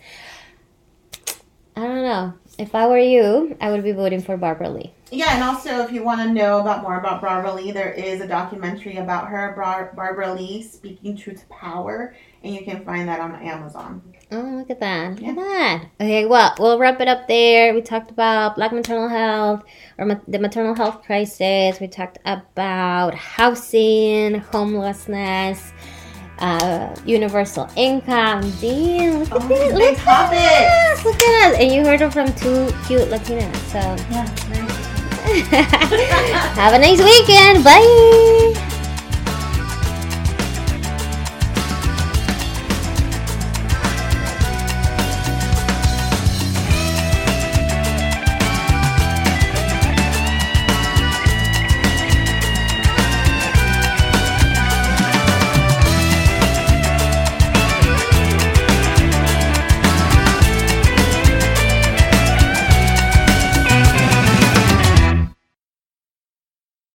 [1.77, 2.35] I don't know.
[2.59, 4.93] If I were you, I would be voting for Barbara Lee.
[5.13, 8.21] Yeah, and also if you want to know about more about Barbara Lee, there is
[8.21, 13.09] a documentary about her, Bar- Barbara Lee, Speaking Truth to Power, and you can find
[13.09, 14.03] that on Amazon.
[14.33, 15.13] Oh, look at that.
[15.13, 15.31] Look Yeah.
[15.31, 15.83] at that.
[16.01, 17.73] Okay, well, we'll wrap it up there.
[17.73, 19.63] We talked about black maternal health
[19.97, 21.81] or ma- the maternal health crisis.
[21.81, 25.73] We talked about housing, homelessness,
[26.41, 28.51] uh, universal income.
[28.61, 29.59] Damn, look at Oh, this.
[29.73, 31.05] big Look at us.
[31.05, 31.59] Look at us.
[31.61, 33.57] And you heard it from two cute Latinas.
[33.73, 33.79] So
[34.11, 34.27] Yeah,
[36.55, 37.63] have a nice weekend.
[37.65, 38.75] Bye.